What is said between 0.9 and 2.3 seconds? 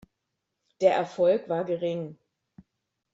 Erfolg war gering.